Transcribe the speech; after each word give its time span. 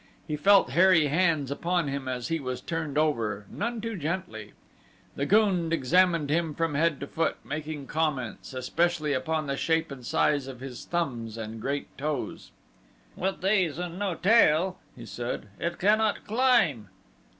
He 0.27 0.35
felt 0.35 0.71
hairy 0.71 1.09
hands 1.09 1.51
upon 1.51 1.87
him 1.87 2.07
as 2.07 2.29
he 2.29 2.39
was 2.39 2.59
turned 2.59 2.97
over, 2.97 3.45
none 3.51 3.79
too 3.81 3.95
gently. 3.95 4.53
The 5.15 5.27
gund 5.27 5.71
examined 5.71 6.31
him 6.31 6.55
from 6.55 6.73
head 6.73 6.99
to 7.01 7.05
foot, 7.07 7.37
making 7.43 7.85
comments, 7.85 8.55
especially 8.55 9.13
upon 9.13 9.45
the 9.45 9.55
shape 9.55 9.91
and 9.91 10.03
size 10.03 10.47
of 10.47 10.59
his 10.59 10.85
thumbs 10.85 11.37
and 11.37 11.61
great 11.61 11.95
toes. 11.99 12.49
"With 13.15 13.41
these 13.41 13.77
and 13.77 13.91
with 13.91 13.99
no 13.99 14.15
tail," 14.15 14.79
he 14.95 15.05
said, 15.05 15.49
"it 15.59 15.77
cannot 15.77 16.25
climb." 16.25 16.87